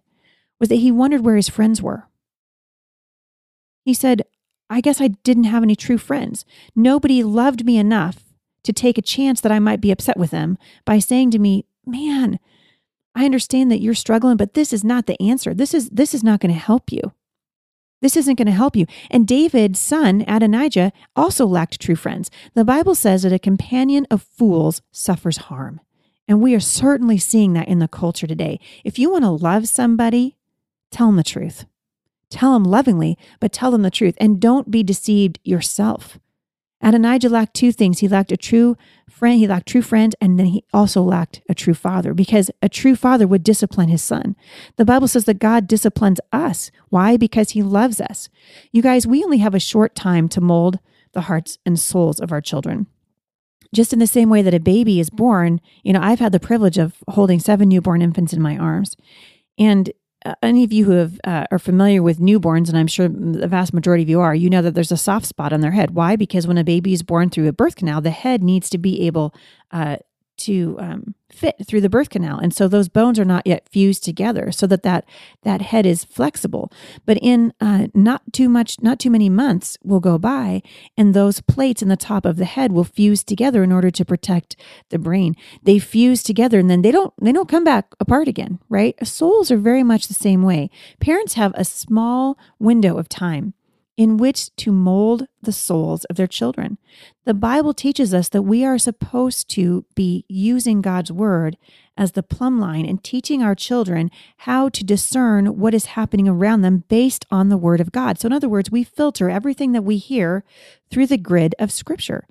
was 0.60 0.70
that 0.70 0.76
he 0.76 0.92
wondered 0.92 1.22
where 1.22 1.38
his 1.38 1.50
friends 1.50 1.82
were. 1.82 2.08
He 3.86 3.94
said, 3.94 4.24
I 4.70 4.82
guess 4.82 5.00
I 5.00 5.10
didn't 5.10 5.44
have 5.46 5.64
any 5.64 5.76
true 5.76 5.98
friends. 5.98 6.44
Nobody 6.76 7.24
loved 7.24 7.66
me 7.66 7.78
enough 7.78 8.24
to 8.64 8.74
take 8.74 8.98
a 8.98 9.02
chance 9.02 9.40
that 9.42 9.52
I 9.52 9.60
might 9.60 9.80
be 9.80 9.92
upset 9.92 10.18
with 10.18 10.32
them 10.32 10.58
by 10.86 11.00
saying 11.00 11.32
to 11.32 11.40
me, 11.40 11.66
Man, 11.86 12.40
I 13.14 13.26
understand 13.26 13.72
that 13.72 13.80
you're 13.80 13.94
struggling, 13.94 14.38
but 14.38 14.56
this 14.56 14.74
is 14.74 14.84
not 14.84 15.06
the 15.06 15.22
answer. 15.22 15.54
This 15.54 15.74
is 15.74 15.90
this 15.90 16.14
is 16.14 16.24
not 16.24 16.40
going 16.40 16.54
to 16.54 16.60
help 16.60 16.92
you. 16.92 17.14
This 18.02 18.18
isn't 18.18 18.36
going 18.36 18.46
to 18.48 18.52
help 18.52 18.76
you. 18.76 18.86
And 19.10 19.28
David's 19.28 19.80
son, 19.80 20.24
Adonijah, 20.28 20.92
also 21.16 21.46
lacked 21.46 21.80
true 21.80 21.96
friends. 21.96 22.30
The 22.54 22.66
Bible 22.66 22.96
says 22.96 23.24
that 23.24 23.34
a 23.34 23.40
companion 23.40 24.06
of 24.12 24.22
fools 24.22 24.82
suffers 24.92 25.38
harm. 25.38 25.80
And 26.28 26.42
we 26.42 26.56
are 26.56 26.60
certainly 26.60 27.18
seeing 27.18 27.54
that 27.54 27.68
in 27.68 27.80
the 27.80 27.88
culture 27.88 28.28
today. 28.28 28.60
If 28.84 28.98
you 28.98 29.12
want 29.12 29.24
to 29.24 29.30
love 29.30 29.68
somebody, 29.68 30.38
tell 30.92 31.08
them 31.08 31.16
the 31.16 31.24
truth. 31.24 31.66
Tell 32.30 32.54
them 32.54 32.64
lovingly, 32.64 33.18
but 33.40 33.54
tell 33.54 33.72
them 33.72 33.84
the 33.84 33.92
truth. 33.92 34.16
And 34.18 34.40
don't 34.40 34.72
be 34.72 34.84
deceived 34.84 35.40
yourself. 35.44 36.20
Adonijah 36.86 37.30
lacked 37.30 37.56
two 37.56 37.72
things. 37.72 38.00
He 38.00 38.08
lacked 38.08 38.32
a 38.32 38.38
true 38.38 38.78
friend, 39.10 39.40
he 39.40 39.48
lacked 39.48 39.68
true 39.68 39.82
friends, 39.82 40.16
and 40.22 40.38
then 40.38 40.46
he 40.46 40.64
also 40.72 41.02
lacked 41.02 41.42
a 41.50 41.56
true 41.56 41.74
father 41.74 42.14
because 42.14 42.52
a 42.62 42.70
true 42.70 42.96
father 42.96 43.26
would 43.26 43.44
discipline 43.44 43.90
his 43.90 44.04
son. 44.04 44.36
The 44.76 44.86
Bible 44.86 45.08
says 45.08 45.26
that 45.26 45.40
God 45.40 45.68
disciplines 45.68 46.20
us. 46.32 46.70
Why? 46.90 47.18
Because 47.18 47.52
he 47.52 47.64
loves 47.64 48.00
us. 48.00 48.30
You 48.72 48.84
guys, 48.84 49.08
we 49.08 49.24
only 49.24 49.40
have 49.40 49.56
a 49.56 49.60
short 49.60 49.96
time 49.96 50.30
to 50.30 50.42
mold 50.42 50.78
the 51.14 51.22
hearts 51.22 51.58
and 51.66 51.80
souls 51.80 52.20
of 52.20 52.32
our 52.32 52.42
children. 52.42 52.86
Just 53.74 53.92
in 53.92 54.00
the 54.00 54.08
same 54.08 54.30
way 54.30 54.44
that 54.44 54.54
a 54.54 54.60
baby 54.60 55.00
is 55.00 55.10
born, 55.10 55.60
you 55.84 55.92
know, 55.92 56.02
I've 56.02 56.20
had 56.20 56.32
the 56.32 56.40
privilege 56.40 56.78
of 56.78 57.04
holding 57.10 57.40
seven 57.40 57.68
newborn 57.68 58.02
infants 58.02 58.32
in 58.32 58.42
my 58.42 58.58
arms. 58.58 58.96
And 59.58 59.92
any 60.42 60.64
of 60.64 60.74
you 60.74 60.86
who 60.86 60.92
have, 60.92 61.20
uh, 61.24 61.46
are 61.52 61.60
familiar 61.60 62.02
with 62.02 62.20
newborns, 62.20 62.70
and 62.70 62.78
I'm 62.78 62.88
sure 62.88 63.08
the 63.08 63.48
vast 63.48 63.74
majority 63.74 64.04
of 64.04 64.10
you 64.10 64.22
are, 64.22 64.34
you 64.34 64.50
know 64.50 64.62
that 64.62 64.76
there's 64.76 64.92
a 64.92 64.98
soft 64.98 65.26
spot 65.26 65.54
on 65.54 65.62
their 65.62 65.72
head. 65.72 65.92
Why? 65.92 66.16
Because 66.16 66.48
when 66.48 66.58
a 66.58 66.64
baby 66.64 66.94
is 66.94 67.04
born 67.04 67.30
through 67.30 67.48
a 67.48 67.54
birth 67.54 67.76
canal, 67.76 68.02
the 68.02 68.12
head 68.12 68.44
needs 68.44 68.70
to 68.72 68.78
be 68.78 69.06
able 69.08 69.34
uh, 69.72 69.98
to 70.38 70.76
um, 70.80 71.16
fit 71.32 71.56
through 71.66 71.82
the 71.82 71.90
birth 71.90 72.10
canal. 72.10 72.38
And 72.40 72.54
so 72.54 72.68
those 72.68 72.90
bones 72.90 73.20
are 73.20 73.26
not 73.26 73.46
yet 73.46 73.68
fused 73.70 74.04
together 74.04 74.52
so 74.52 74.68
that 74.68 74.84
that, 74.84 75.06
that 75.44 75.62
head 75.62 75.86
is 75.86 76.04
flexible. 76.04 76.72
But 77.06 77.18
in 77.22 77.54
uh, 77.60 77.88
not 77.94 78.22
too 78.34 78.50
much 78.50 78.82
not 78.82 79.00
too 79.00 79.10
many 79.10 79.30
months 79.30 79.78
will 79.84 80.00
go 80.00 80.18
by 80.18 80.62
and 80.98 81.14
those 81.14 81.42
plates 81.42 81.82
in 81.82 81.90
the 81.90 81.98
top 81.98 82.26
of 82.26 82.38
the 82.38 82.46
head 82.46 82.72
will 82.72 82.84
fuse 82.84 83.24
together 83.24 83.64
in 83.64 83.72
order 83.72 83.92
to 83.92 84.06
protect 84.06 84.56
the 84.90 85.00
brain. 85.00 85.36
They 85.64 85.80
fuse 85.80 86.24
together 86.24 86.60
and 86.60 86.70
then 86.70 86.82
they 86.82 86.92
don't 86.92 87.14
they 87.22 87.32
don't 87.32 87.50
come 87.50 87.64
back 87.64 87.88
apart 88.00 88.28
again 88.28 88.60
right? 88.70 88.96
Souls 89.06 89.52
are 89.52 89.58
very 89.58 89.84
much 89.84 90.08
the 90.08 90.14
same 90.14 90.44
way. 90.44 90.70
Parents 91.00 91.34
have 91.34 91.54
a 91.56 91.66
small 91.66 92.38
window 92.60 92.98
of 92.98 93.10
time 93.10 93.54
in 93.98 94.18
which 94.18 94.54
to 94.58 94.72
mold 94.72 95.28
the 95.42 95.54
souls 95.54 96.04
of 96.06 96.18
their 96.18 96.28
children. 96.28 96.78
The 97.24 97.34
Bible 97.34 97.74
teaches 97.74 98.14
us 98.14 98.28
that 98.30 98.42
we 98.42 98.66
are 98.66 98.78
supposed 98.78 99.50
to 99.52 99.86
be 99.96 100.26
using 100.28 100.82
God's 100.82 101.12
word 101.12 101.58
as 101.98 102.12
the 102.12 102.24
plumb 102.24 102.60
line 102.60 102.86
and 102.86 103.02
teaching 103.04 103.42
our 103.42 103.56
children 103.56 104.12
how 104.40 104.68
to 104.70 104.84
discern 104.84 105.58
what 105.58 105.74
is 105.74 105.86
happening 105.86 106.28
around 106.28 106.62
them 106.62 106.84
based 106.90 107.26
on 107.32 107.48
the 107.50 107.58
word 107.58 107.80
of 107.80 107.94
God. 107.94 108.20
So, 108.20 108.26
in 108.26 108.34
other 108.34 108.50
words, 108.50 108.70
we 108.70 108.84
filter 108.84 109.30
everything 109.30 109.72
that 109.72 109.84
we 109.84 109.98
hear 109.98 110.44
through 110.92 111.08
the 111.08 111.18
grid 111.18 111.56
of 111.58 111.72
scripture. 111.72 112.28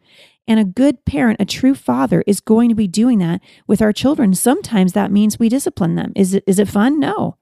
And 0.46 0.60
a 0.60 0.64
good 0.64 1.06
parent, 1.06 1.40
a 1.40 1.46
true 1.46 1.74
father, 1.74 2.22
is 2.26 2.40
going 2.40 2.68
to 2.68 2.74
be 2.74 2.86
doing 2.86 3.18
that 3.20 3.40
with 3.66 3.80
our 3.80 3.94
children. 3.94 4.34
Sometimes 4.34 4.92
that 4.92 5.10
means 5.10 5.38
we 5.38 5.48
discipline 5.48 5.94
them. 5.94 6.12
Is 6.14 6.34
it, 6.34 6.44
is 6.46 6.58
it 6.58 6.68
fun? 6.68 7.00
No. 7.00 7.38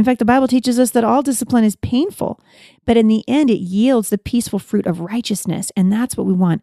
In 0.00 0.04
fact, 0.04 0.18
the 0.18 0.24
Bible 0.24 0.48
teaches 0.48 0.78
us 0.78 0.92
that 0.92 1.04
all 1.04 1.20
discipline 1.20 1.62
is 1.62 1.76
painful, 1.76 2.40
but 2.86 2.96
in 2.96 3.06
the 3.06 3.22
end, 3.28 3.50
it 3.50 3.58
yields 3.58 4.08
the 4.08 4.16
peaceful 4.16 4.58
fruit 4.58 4.86
of 4.86 5.00
righteousness. 5.00 5.70
And 5.76 5.92
that's 5.92 6.16
what 6.16 6.26
we 6.26 6.32
want 6.32 6.62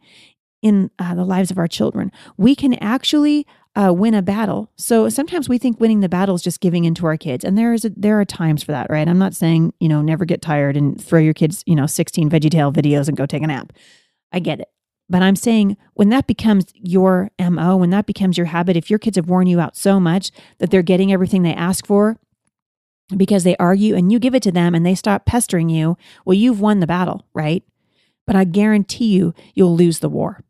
in 0.63 0.89
uh, 0.98 1.13
the 1.13 1.24
lives 1.24 1.51
of 1.51 1.60
our 1.60 1.67
children. 1.67 2.12
We 2.36 2.56
can 2.56 2.74
actually 2.82 3.46
uh, 3.75 3.94
win 3.94 4.15
a 4.15 4.24
battle. 4.24 4.72
So 4.75 5.08
sometimes 5.08 5.48
we 5.48 5.60
think 5.60 5.79
winning 5.79 6.00
the 6.00 6.10
battle 6.10 6.34
is 6.34 6.41
just 6.41 6.62
giving 6.62 6.86
in 6.86 6.96
to 6.96 7.06
our 7.06 7.15
kids, 7.15 7.46
and 7.46 7.56
there 7.56 7.74
is 7.74 7.86
a, 7.86 7.91
there 7.96 8.20
are 8.20 8.25
times 8.25 8.63
for 8.63 8.72
that, 8.72 8.89
right? 8.89 9.08
I'm 9.08 9.20
not 9.20 9.36
saying 9.36 9.72
you 9.79 9.88
know 9.88 10.01
never 10.01 10.25
get 10.25 10.41
tired 10.41 10.75
and 10.75 11.00
throw 11.00 11.20
your 11.20 11.36
kids 11.36 11.63
you 11.67 11.75
know 11.75 11.86
16 11.86 12.32
VeggieTale 12.32 12.74
videos 12.74 13.08
and 13.08 13.15
go 13.15 13.27
take 13.27 13.44
a 13.44 13.48
nap. 13.48 13.72
I 14.32 14.39
get 14.39 14.60
it. 14.60 14.70
But 15.12 15.22
I'm 15.22 15.36
saying 15.36 15.77
when 15.94 16.10
that 16.10 16.25
becomes 16.25 16.65
your 16.74 17.29
MO, 17.39 17.77
when 17.77 17.91
that 17.91 18.08
becomes 18.08 18.36
your 18.36 18.48
habit, 18.48 18.75
if 18.75 18.89
your 18.89 18.98
kids 18.98 19.15
have 19.15 19.29
worn 19.29 19.46
you 19.46 19.60
out 19.60 19.77
so 19.77 20.00
much 20.00 20.32
that 20.58 20.72
they're 20.72 20.82
getting 20.82 21.13
everything 21.13 21.44
they 21.44 21.53
ask 21.53 21.86
for, 21.86 22.17
because 23.15 23.43
they 23.43 23.55
argue 23.57 23.95
and 23.95 24.11
you 24.11 24.19
give 24.19 24.35
it 24.35 24.43
to 24.43 24.51
them 24.51 24.75
and 24.75 24.85
they 24.85 24.95
stop 24.95 25.25
pestering 25.25 25.69
you, 25.69 25.97
well, 26.25 26.33
you've 26.33 26.59
won 26.59 26.79
the 26.79 26.87
battle, 26.87 27.25
right? 27.33 27.63
But 28.25 28.35
I 28.35 28.43
guarantee 28.43 29.07
you, 29.07 29.33
you'll 29.53 29.75
lose 29.75 29.99
the 29.99 30.09
war. 30.09 30.43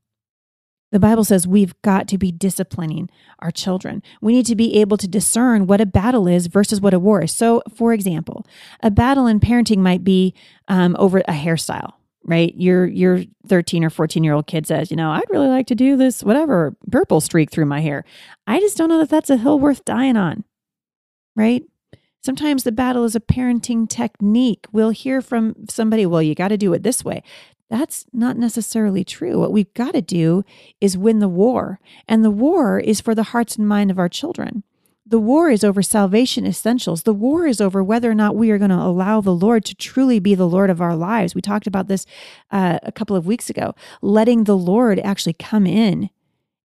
The 0.91 0.99
Bible 0.99 1.25
says 1.25 1.45
we've 1.45 1.79
got 1.81 2.07
to 2.07 2.17
be 2.17 2.31
disciplining 2.31 3.09
our 3.39 3.51
children. 3.51 4.01
We 4.21 4.33
need 4.33 4.45
to 4.45 4.55
be 4.55 4.75
able 4.79 4.97
to 4.97 5.07
discern 5.07 5.67
what 5.67 5.81
a 5.81 5.85
battle 5.85 6.27
is 6.27 6.47
versus 6.47 6.79
what 6.79 6.93
a 6.93 6.99
war 6.99 7.23
is. 7.23 7.31
So, 7.35 7.61
for 7.75 7.93
example, 7.93 8.45
a 8.81 8.89
battle 8.89 9.27
in 9.27 9.39
parenting 9.41 9.79
might 9.79 10.03
be 10.03 10.33
um, 10.69 10.95
over 10.97 11.19
a 11.19 11.33
hairstyle, 11.33 11.91
right? 12.23 12.53
Your 12.55 12.85
your 12.87 13.23
13 13.47 13.83
or 13.83 13.89
14 13.89 14.23
year 14.23 14.33
old 14.33 14.47
kid 14.47 14.65
says, 14.65 14.89
you 14.89 14.95
know, 14.95 15.11
I'd 15.11 15.29
really 15.29 15.49
like 15.49 15.67
to 15.67 15.75
do 15.75 15.97
this 15.97 16.23
whatever 16.23 16.75
purple 16.89 17.19
streak 17.19 17.51
through 17.51 17.65
my 17.65 17.81
hair. 17.81 18.05
I 18.47 18.61
just 18.61 18.77
don't 18.77 18.89
know 18.89 18.99
that 18.99 19.09
that's 19.09 19.29
a 19.29 19.37
hill 19.37 19.59
worth 19.59 19.83
dying 19.83 20.15
on, 20.15 20.45
right? 21.35 21.63
Sometimes 22.27 22.63
the 22.65 22.73
battle 22.73 23.05
is 23.05 23.15
a 23.15 23.21
parenting 23.21 23.87
technique. 23.87 24.65
We'll 24.73 24.89
hear 24.89 25.21
from 25.21 25.55
somebody, 25.69 26.05
well, 26.05 26.21
you 26.21 26.35
got 26.35 26.49
to 26.49 26.57
do 26.57 26.73
it 26.73 26.83
this 26.83 27.05
way. 27.05 27.23
That's 27.69 28.05
not 28.11 28.35
necessarily 28.35 29.05
true. 29.05 29.39
What 29.39 29.53
we've 29.53 29.73
got 29.73 29.93
to 29.93 30.01
do 30.01 30.43
is 30.81 30.97
win 30.97 31.19
the 31.19 31.29
war. 31.29 31.79
And 32.05 32.25
the 32.25 32.29
war 32.29 32.79
is 32.79 32.99
for 32.99 33.15
the 33.15 33.23
hearts 33.31 33.55
and 33.55 33.65
mind 33.65 33.91
of 33.91 33.97
our 33.97 34.09
children. 34.09 34.63
The 35.05 35.19
war 35.19 35.49
is 35.49 35.63
over 35.63 35.81
salvation 35.81 36.45
essentials. 36.45 37.03
The 37.03 37.13
war 37.13 37.47
is 37.47 37.61
over 37.61 37.81
whether 37.81 38.11
or 38.11 38.13
not 38.13 38.35
we 38.35 38.51
are 38.51 38.57
going 38.57 38.71
to 38.71 38.75
allow 38.75 39.21
the 39.21 39.33
Lord 39.33 39.63
to 39.63 39.75
truly 39.75 40.19
be 40.19 40.35
the 40.35 40.49
Lord 40.49 40.69
of 40.69 40.81
our 40.81 40.97
lives. 40.97 41.33
We 41.33 41.39
talked 41.39 41.65
about 41.65 41.87
this 41.87 42.05
uh, 42.51 42.79
a 42.83 42.91
couple 42.91 43.15
of 43.15 43.25
weeks 43.25 43.49
ago, 43.49 43.73
letting 44.01 44.43
the 44.43 44.57
Lord 44.57 44.99
actually 44.99 45.31
come 45.31 45.65
in 45.65 46.09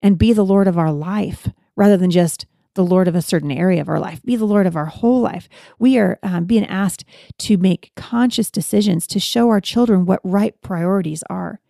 and 0.02 0.18
be 0.18 0.32
the 0.32 0.44
Lord 0.44 0.66
of 0.66 0.76
our 0.76 0.90
life 0.90 1.46
rather 1.76 1.96
than 1.96 2.10
just 2.10 2.46
the 2.74 2.84
Lord 2.84 3.08
of 3.08 3.14
a 3.14 3.22
certain 3.22 3.50
area 3.50 3.80
of 3.80 3.88
our 3.88 4.00
life, 4.00 4.22
be 4.22 4.36
the 4.36 4.44
Lord 4.44 4.66
of 4.66 4.76
our 4.76 4.86
whole 4.86 5.20
life. 5.20 5.48
We 5.78 5.98
are 5.98 6.18
um, 6.22 6.44
being 6.44 6.66
asked 6.66 7.04
to 7.38 7.56
make 7.56 7.92
conscious 7.96 8.50
decisions 8.50 9.06
to 9.08 9.20
show 9.20 9.48
our 9.48 9.60
children 9.60 10.06
what 10.06 10.20
right 10.24 10.58
priorities 10.62 11.22
are. 11.28 11.60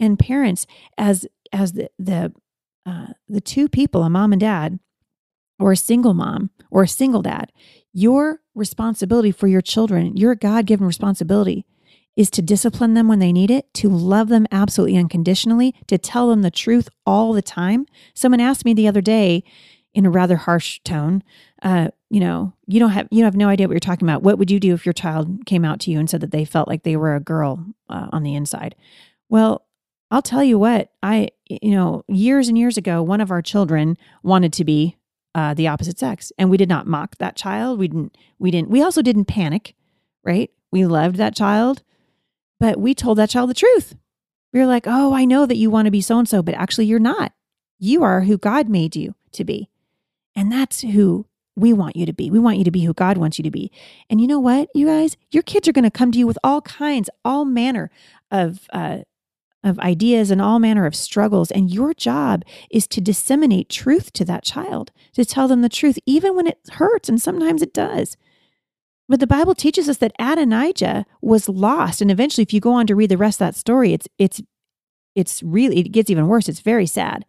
And 0.00 0.18
parents, 0.18 0.66
as 0.96 1.26
as 1.52 1.72
the 1.72 1.90
the 1.98 2.32
uh, 2.86 3.08
the 3.28 3.40
two 3.40 3.68
people, 3.68 4.02
a 4.02 4.10
mom 4.10 4.32
and 4.32 4.40
dad, 4.40 4.78
or 5.58 5.72
a 5.72 5.76
single 5.76 6.14
mom 6.14 6.50
or 6.70 6.84
a 6.84 6.88
single 6.88 7.22
dad, 7.22 7.52
your 7.92 8.40
responsibility 8.54 9.32
for 9.32 9.48
your 9.48 9.60
children, 9.60 10.16
your 10.16 10.34
God 10.34 10.66
given 10.66 10.86
responsibility, 10.86 11.66
is 12.16 12.30
to 12.30 12.42
discipline 12.42 12.94
them 12.94 13.08
when 13.08 13.18
they 13.18 13.32
need 13.32 13.50
it, 13.50 13.72
to 13.74 13.88
love 13.88 14.28
them 14.28 14.46
absolutely 14.50 14.96
unconditionally, 14.96 15.74
to 15.86 15.96
tell 15.98 16.28
them 16.28 16.42
the 16.42 16.50
truth 16.50 16.88
all 17.06 17.32
the 17.32 17.42
time. 17.42 17.86
Someone 18.14 18.40
asked 18.40 18.64
me 18.64 18.74
the 18.74 18.88
other 18.88 19.00
day, 19.00 19.44
in 19.98 20.06
a 20.06 20.10
rather 20.10 20.36
harsh 20.36 20.78
tone, 20.84 21.24
uh, 21.64 21.88
you 22.08 22.20
know, 22.20 22.52
you 22.68 22.78
don't 22.78 22.90
have 22.90 23.08
you 23.10 23.24
have 23.24 23.34
no 23.34 23.48
idea 23.48 23.66
what 23.66 23.72
you're 23.72 23.80
talking 23.80 24.08
about. 24.08 24.22
What 24.22 24.38
would 24.38 24.48
you 24.48 24.60
do 24.60 24.72
if 24.72 24.86
your 24.86 24.92
child 24.92 25.44
came 25.44 25.64
out 25.64 25.80
to 25.80 25.90
you 25.90 25.98
and 25.98 26.08
said 26.08 26.20
that 26.20 26.30
they 26.30 26.44
felt 26.44 26.68
like 26.68 26.84
they 26.84 26.96
were 26.96 27.16
a 27.16 27.20
girl 27.20 27.66
uh, 27.90 28.06
on 28.12 28.22
the 28.22 28.36
inside? 28.36 28.76
Well, 29.28 29.66
I'll 30.12 30.22
tell 30.22 30.44
you 30.44 30.56
what. 30.56 30.92
I 31.02 31.30
you 31.48 31.72
know, 31.72 32.04
years 32.06 32.46
and 32.46 32.56
years 32.56 32.76
ago, 32.76 33.02
one 33.02 33.20
of 33.20 33.32
our 33.32 33.42
children 33.42 33.98
wanted 34.22 34.52
to 34.52 34.64
be 34.64 34.96
uh, 35.34 35.54
the 35.54 35.66
opposite 35.66 35.98
sex, 35.98 36.30
and 36.38 36.48
we 36.48 36.56
did 36.56 36.68
not 36.68 36.86
mock 36.86 37.16
that 37.16 37.34
child. 37.34 37.80
We 37.80 37.88
didn't. 37.88 38.16
We 38.38 38.52
didn't. 38.52 38.70
We 38.70 38.80
also 38.80 39.02
didn't 39.02 39.24
panic, 39.24 39.74
right? 40.22 40.48
We 40.70 40.86
loved 40.86 41.16
that 41.16 41.34
child, 41.34 41.82
but 42.60 42.78
we 42.78 42.94
told 42.94 43.18
that 43.18 43.30
child 43.30 43.50
the 43.50 43.54
truth. 43.54 43.96
We 44.52 44.60
were 44.60 44.66
like, 44.66 44.84
"Oh, 44.86 45.12
I 45.12 45.24
know 45.24 45.44
that 45.44 45.56
you 45.56 45.70
want 45.70 45.86
to 45.86 45.90
be 45.90 46.00
so 46.00 46.20
and 46.20 46.28
so, 46.28 46.40
but 46.40 46.54
actually, 46.54 46.86
you're 46.86 47.00
not. 47.00 47.32
You 47.80 48.04
are 48.04 48.20
who 48.20 48.38
God 48.38 48.68
made 48.68 48.94
you 48.94 49.16
to 49.32 49.42
be." 49.42 49.68
And 50.38 50.52
that's 50.52 50.82
who 50.82 51.26
we 51.56 51.72
want 51.72 51.96
you 51.96 52.06
to 52.06 52.12
be. 52.12 52.30
We 52.30 52.38
want 52.38 52.58
you 52.58 52.64
to 52.64 52.70
be 52.70 52.84
who 52.84 52.94
God 52.94 53.18
wants 53.18 53.40
you 53.40 53.42
to 53.42 53.50
be. 53.50 53.72
And 54.08 54.20
you 54.20 54.28
know 54.28 54.38
what, 54.38 54.68
you 54.72 54.86
guys? 54.86 55.16
Your 55.32 55.42
kids 55.42 55.66
are 55.66 55.72
going 55.72 55.82
to 55.82 55.90
come 55.90 56.12
to 56.12 56.18
you 56.18 56.28
with 56.28 56.38
all 56.44 56.60
kinds, 56.60 57.10
all 57.24 57.44
manner 57.44 57.90
of, 58.30 58.68
uh, 58.72 58.98
of 59.64 59.80
ideas 59.80 60.30
and 60.30 60.40
all 60.40 60.60
manner 60.60 60.86
of 60.86 60.94
struggles. 60.94 61.50
And 61.50 61.74
your 61.74 61.92
job 61.92 62.44
is 62.70 62.86
to 62.86 63.00
disseminate 63.00 63.68
truth 63.68 64.12
to 64.12 64.24
that 64.26 64.44
child, 64.44 64.92
to 65.14 65.24
tell 65.24 65.48
them 65.48 65.62
the 65.62 65.68
truth, 65.68 65.98
even 66.06 66.36
when 66.36 66.46
it 66.46 66.60
hurts. 66.74 67.08
And 67.08 67.20
sometimes 67.20 67.60
it 67.60 67.74
does. 67.74 68.16
But 69.08 69.18
the 69.18 69.26
Bible 69.26 69.56
teaches 69.56 69.88
us 69.88 69.96
that 69.96 70.12
Adonijah 70.20 71.04
was 71.20 71.48
lost. 71.48 72.00
And 72.00 72.12
eventually, 72.12 72.44
if 72.44 72.52
you 72.52 72.60
go 72.60 72.74
on 72.74 72.86
to 72.86 72.94
read 72.94 73.10
the 73.10 73.18
rest 73.18 73.40
of 73.40 73.48
that 73.48 73.56
story, 73.56 73.92
it's 73.92 74.06
it's 74.18 74.40
it's 75.16 75.42
really 75.42 75.80
it 75.80 75.90
gets 75.90 76.10
even 76.10 76.28
worse. 76.28 76.48
It's 76.48 76.60
very 76.60 76.86
sad. 76.86 77.24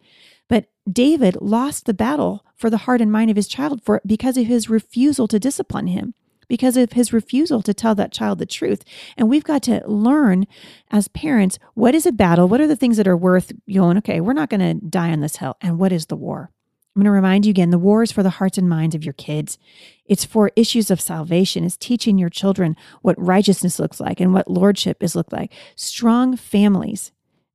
But 0.50 0.66
David 0.90 1.38
lost 1.40 1.86
the 1.86 1.94
battle 1.94 2.44
for 2.56 2.68
the 2.68 2.78
heart 2.78 3.00
and 3.00 3.10
mind 3.10 3.30
of 3.30 3.36
his 3.36 3.48
child 3.48 3.82
for 3.82 4.02
because 4.04 4.36
of 4.36 4.46
his 4.46 4.68
refusal 4.68 5.28
to 5.28 5.38
discipline 5.38 5.86
him, 5.86 6.12
because 6.48 6.76
of 6.76 6.92
his 6.92 7.12
refusal 7.12 7.62
to 7.62 7.72
tell 7.72 7.94
that 7.94 8.12
child 8.12 8.40
the 8.40 8.46
truth. 8.46 8.82
And 9.16 9.30
we've 9.30 9.44
got 9.44 9.62
to 9.62 9.82
learn 9.86 10.46
as 10.90 11.06
parents 11.08 11.58
what 11.74 11.94
is 11.94 12.04
a 12.04 12.12
battle, 12.12 12.48
what 12.48 12.60
are 12.60 12.66
the 12.66 12.76
things 12.76 12.96
that 12.96 13.06
are 13.06 13.16
worth 13.16 13.52
going, 13.72 13.96
okay, 13.98 14.20
we're 14.20 14.32
not 14.32 14.50
going 14.50 14.60
to 14.60 14.84
die 14.84 15.12
on 15.12 15.20
this 15.20 15.36
hill, 15.36 15.56
and 15.60 15.78
what 15.78 15.92
is 15.92 16.06
the 16.06 16.16
war? 16.16 16.50
I'm 16.96 17.02
going 17.02 17.04
to 17.04 17.12
remind 17.12 17.46
you 17.46 17.50
again 17.50 17.70
the 17.70 17.78
war 17.78 18.02
is 18.02 18.10
for 18.10 18.24
the 18.24 18.30
hearts 18.30 18.58
and 18.58 18.68
minds 18.68 18.96
of 18.96 19.04
your 19.04 19.12
kids. 19.12 19.56
It's 20.04 20.24
for 20.24 20.50
issues 20.56 20.90
of 20.90 21.00
salvation, 21.00 21.64
it's 21.64 21.76
teaching 21.76 22.18
your 22.18 22.28
children 22.28 22.74
what 23.02 23.14
righteousness 23.16 23.78
looks 23.78 24.00
like 24.00 24.18
and 24.18 24.34
what 24.34 24.50
lordship 24.50 25.00
is 25.00 25.14
look 25.14 25.30
like. 25.30 25.52
Strong 25.76 26.38
families. 26.38 27.12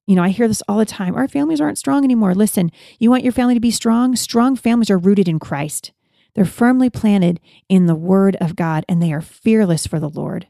You 0.08 0.16
know, 0.16 0.24
I 0.24 0.30
hear 0.30 0.48
this 0.48 0.62
all 0.68 0.78
the 0.78 0.86
time. 0.86 1.16
Our 1.16 1.28
families 1.28 1.60
aren't 1.60 1.78
strong 1.78 2.04
anymore. 2.04 2.36
Listen, 2.36 2.72
you 3.00 3.10
want 3.10 3.24
your 3.24 3.32
family 3.32 3.56
to 3.56 3.60
be 3.60 3.72
strong? 3.72 4.16
Strong 4.16 4.58
families 4.58 4.90
are 4.90 4.98
rooted 4.98 5.28
in 5.28 5.40
Christ. 5.40 5.92
They're 6.36 6.46
firmly 6.46 6.90
planted 6.90 7.40
in 7.70 7.86
the 7.86 7.96
word 7.96 8.36
of 8.40 8.56
God 8.56 8.86
and 8.88 9.02
they 9.02 9.12
are 9.14 9.22
fearless 9.22 9.88
for 9.88 10.00
the 10.00 10.10
Lord. 10.10 10.48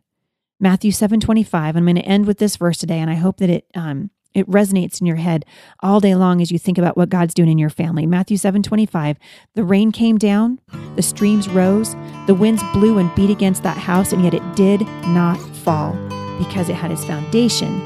Matthew 0.60 0.92
7:25. 0.92 1.76
I'm 1.76 1.86
going 1.86 1.96
to 1.96 2.02
end 2.02 2.26
with 2.26 2.40
this 2.40 2.58
verse 2.58 2.78
today 2.78 3.00
and 3.00 3.10
I 3.10 3.16
hope 3.16 3.38
that 3.38 3.50
it 3.50 3.66
um 3.76 4.10
it 4.34 4.50
resonates 4.50 5.00
in 5.00 5.08
your 5.08 5.16
head 5.16 5.46
all 5.82 6.02
day 6.02 6.14
long 6.14 6.42
as 6.42 6.52
you 6.52 6.60
think 6.60 6.78
about 6.78 6.98
what 6.98 7.10
God's 7.10 7.34
doing 7.34 7.50
in 7.50 7.58
your 7.58 7.70
family. 7.70 8.06
Matthew 8.06 8.36
7 8.36 8.62
25. 8.62 9.18
The 9.54 9.64
rain 9.64 9.92
came 9.92 10.18
down, 10.18 10.60
the 10.96 11.02
streams 11.02 11.48
rose, 11.48 11.96
the 12.28 12.36
winds 12.36 12.62
blew 12.74 12.98
and 12.98 13.14
beat 13.16 13.30
against 13.30 13.64
that 13.64 13.78
house, 13.78 14.12
and 14.12 14.24
yet 14.24 14.34
it 14.34 14.56
did 14.56 14.82
not 15.08 15.38
fall 15.58 15.94
because 16.38 16.68
it 16.68 16.76
had 16.76 16.92
its 16.92 17.06
foundation 17.06 17.80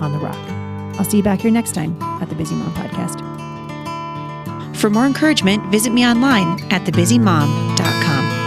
on 0.00 0.12
the 0.12 0.18
rock. 0.18 0.63
I'll 0.98 1.04
see 1.04 1.18
you 1.18 1.22
back 1.22 1.40
here 1.40 1.50
next 1.50 1.72
time 1.72 2.00
at 2.22 2.28
the 2.28 2.34
Busy 2.34 2.54
Mom 2.54 2.72
Podcast. 2.74 3.20
For 4.76 4.90
more 4.90 5.06
encouragement, 5.06 5.64
visit 5.70 5.92
me 5.92 6.04
online 6.06 6.60
at 6.72 6.82
thebusymom.com. 6.82 8.43